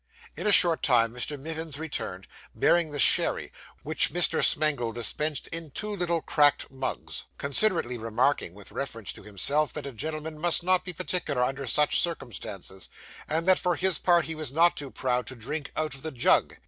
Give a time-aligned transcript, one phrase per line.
[0.35, 1.39] In a short time Mr.
[1.39, 3.51] Mivins returned, bearing the sherry,
[3.83, 4.43] which Mr.
[4.43, 9.91] Smangle dispensed in two little cracked mugs; considerately remarking, with reference to himself, that a
[9.91, 12.89] gentleman must not be particular under such circumstances,
[13.29, 16.11] and that, for his part, he was not too proud to drink out of the
[16.11, 16.55] jug.